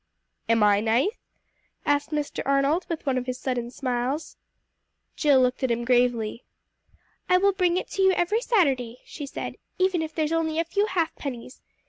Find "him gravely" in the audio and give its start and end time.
5.69-6.43